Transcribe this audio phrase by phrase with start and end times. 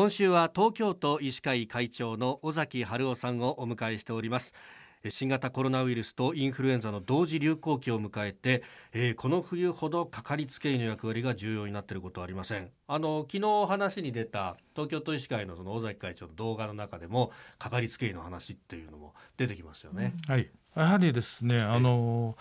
[0.00, 4.54] 今週は東京都医師会会長の尾崎春夫さんをお迎えしております。
[5.10, 8.62] 新型コロナウイルスとインフルエンザの同時流行期を迎えて、
[8.94, 12.70] えー、この冬ほどかかりつけ医の役割が重要になっていることはありません。
[12.86, 20.50] あの昨日話に出た東京都医師会のその尾崎会長の動画の中でもかかりつけ医の話っていうのも出てきますよね、はい。
[20.76, 22.38] やはりですねあの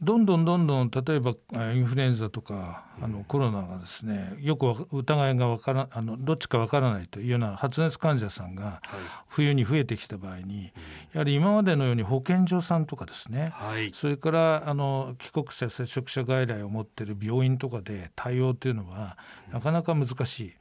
[0.00, 1.34] どんどんどんどん例えば
[1.74, 8.80] インフルエンザとかあのコロナがですねよく疑いがわからあのどっちかわからないというような発熱患者さんが
[9.26, 10.72] 冬に増えてきた場合に、
[11.12, 19.16] やはり今までのように保健所さんとかですね、はい、それからあの帰国者接触者外来を持っている病院とかで対応というのは
[19.52, 20.52] なかなか難しい、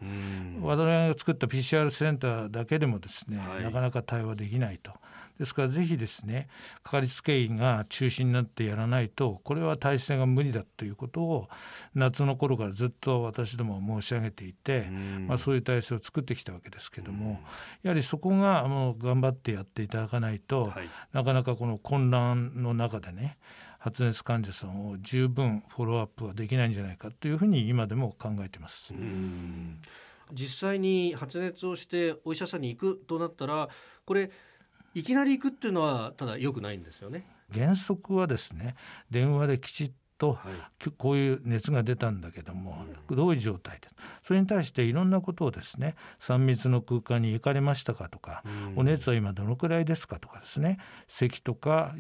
[0.62, 4.92] 我々が作った PCR センターだけでもですね、はい、なかなか対応できないと。
[5.40, 6.48] ですからぜひですね
[6.84, 11.48] かかりつけ医が中心になってやらないとこれは体制が無理だということを
[11.96, 14.88] 夏の頃からずっと私ども申し上げていて、
[15.28, 17.40] まあ、そういう体制を作ってきたわけですけども
[17.84, 23.38] やはりそこがもう頑張ってやっていただかないと、はい、なかなかこの混乱の中でね
[23.80, 28.94] 発熱患者さんを十分フォローアップはできないんじゃないかというふうに今でも考えてます。
[30.34, 33.70] 実際に発熱をしてお医者さんに行くとなったら
[34.06, 34.30] これ
[34.94, 37.26] いきなり行くっていうのはただ良くないんですよね。
[37.54, 38.76] 原則はですね
[39.10, 40.50] 電話できちっと、は
[40.86, 43.88] い、こういう熱が出たんだけども、うん、どういう状態で。
[44.24, 51.96] それに対していろんなことをですね3密の空間に行かれましたかとか、うん、お熱は今どのくらいですかとかですね咳とか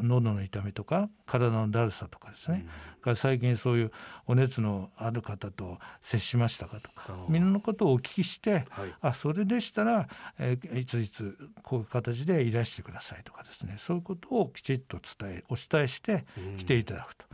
[0.00, 3.92] 喉の痛みとか体のだるさとかですね、うん、から最近そういう
[4.26, 8.64] お熱のある方と接しましたかとかみんなのことをお聞きして、はい、
[9.00, 16.24] あそれでしたら、えー、いついつこういう形でいらしてくださいとかですねそういうことをきちっと伝えお伝えして
[16.58, 17.24] 来ていただくと。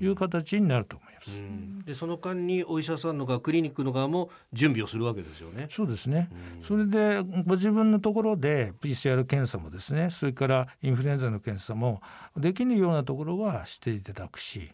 [0.00, 1.86] いう形になると思います。
[1.86, 5.66] でその間にお医者さんの側クリニックの側も準備をするわけですよね。
[5.70, 6.30] そうですね。
[6.62, 12.00] それでご自分のところで PCR 検査もですね、それからインフルエンザの検査も
[12.36, 14.70] できるようなところはしていただくし、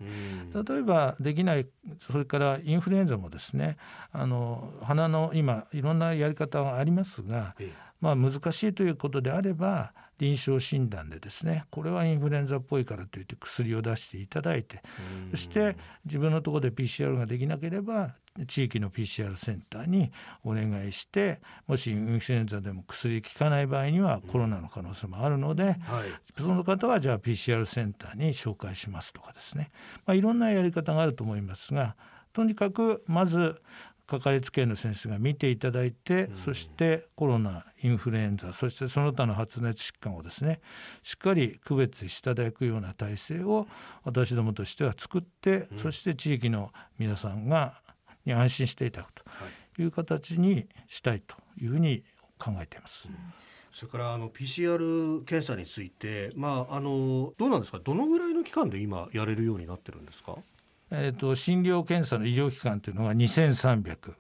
[0.55, 1.67] 例えばできない
[1.99, 3.77] それからインフルエンザもですね、
[4.13, 7.55] あの鼻の今いろんなやり方がありますが。
[7.59, 14.83] ええまあ、難しいということであれば臨床診断でですねこれはインフルエンザっぽいからといって薬を出していただいて
[15.31, 18.15] そして自分のところで PCR ができなければ
[18.47, 20.11] 地域の PCR センターに
[20.45, 25.77] お願いしてもしインフルエンザでも薬効かない場合にはコロナの可能性もあるので、はい、
[26.39, 29.71] その方はじゃあ PCR センターに紹介しますとかですね、
[30.05, 31.97] まあ、いろんなやり方があると思いますが
[32.35, 33.63] とにかくまず
[34.07, 40.61] かかりつけ医の先生が見ていただいて、うん、そしてコロナインフルエンザそしてその他の発熱疾患をですね
[41.03, 43.67] しっかり区別していただくような体制を
[44.05, 47.75] 私どもとしては作って、うん、そして地域の皆さんが
[48.25, 49.25] に安心していただくと
[49.81, 49.85] い。
[49.87, 52.03] う形にしたいというふうに
[52.39, 53.09] 考えています。
[53.09, 53.17] うん。
[53.73, 57.79] それからあの PCR 検査について、まあ、あのどうなんですか？
[57.79, 60.37] どのぐらいの期間で今やれるようになってるんですか？
[60.91, 64.15] えーと、診療検査の医療機関というのが2300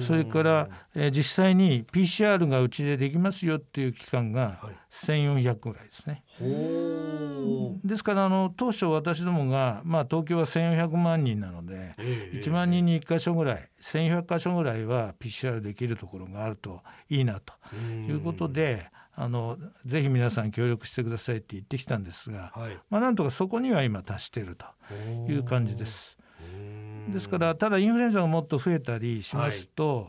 [0.00, 4.58] それから、えー、実際に PCR がうちでできますよっていう機関が
[4.90, 6.24] 1400ぐらいですね。
[6.40, 16.80] はい、ですからあの当初私どもが、まあ、東京は1400万人なので、えー、1万人に1箇所ぐらい1400箇所ぐらいは PCR できるところがあると
[17.10, 18.90] いいなということで。
[19.16, 24.66] あのぜひ皆さん協力してくださいって言ってきたんですが、はい、まあ、なんとかそこには今達していると
[25.30, 26.18] いう感じです。
[27.08, 30.06] ですからただインフルエンザがもっと増えたりしますと、はい、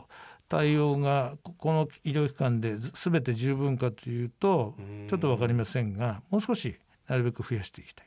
[0.48, 4.74] 対応がこの医療機関で全て十分かというと
[5.08, 6.76] ちょっと分かりませんがもう少し
[7.08, 8.06] なるべく増やしていきたい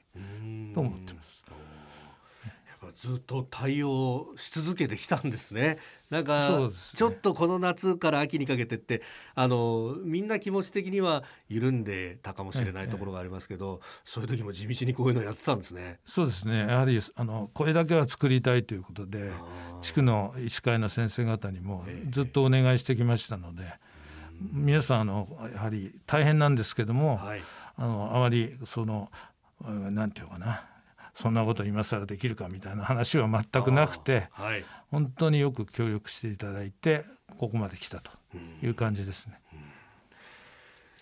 [0.73, 1.45] と思ってます。
[2.99, 5.77] ずっと対応し続けてきたんですね。
[6.11, 9.01] なんか、ね、ちょっとこの夏から秋にかけてって
[9.35, 15.99] あのみんな気持ち的には緩んでたかもしれないところがありますけど、はいはい、そういう時も地道にこういうのやってたんですね。
[16.03, 16.57] そうですね。
[16.57, 19.31] やはりあのこれだけは作りたいということで
[19.81, 23.79] 地区の医師会の先生方にもずっとお願いしてきましたので、え
[24.51, 27.41] 皆さんあのやはり大変なんですけども、はい、
[27.77, 29.09] あのあまりその
[29.61, 30.65] なんていうかな
[31.21, 37.03] そんなこと今更できるかみたいな話は全くなくて、はい、本当によく協力していただいて
[37.37, 38.11] ここまで来たと
[38.63, 39.39] いう感じですね。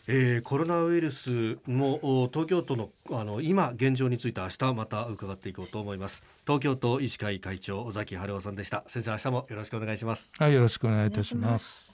[0.10, 6.24] えー、コロナウイルスの東京都のあの今現状について明日また伺っていこうと思います。
[6.46, 8.86] 東京都医師会会長尾崎春夫さんでした。
[8.88, 10.34] 先生明日もよろしくお願いします。
[10.40, 11.87] はいよろしくお願いいたします